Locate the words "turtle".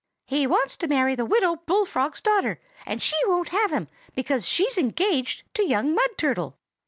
6.17-6.57